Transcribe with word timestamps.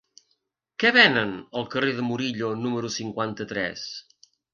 Què 0.83 0.91
venen 0.95 1.35
al 1.61 1.67
carrer 1.75 1.91
de 1.99 2.05
Murillo 2.07 2.49
número 2.63 2.91
cinquanta-tres? 2.95 3.85